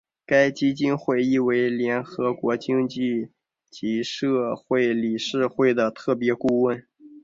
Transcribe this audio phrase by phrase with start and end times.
[0.25, 3.29] 该基金会亦为联合国经济
[3.69, 6.83] 及社会理事会的特别顾问。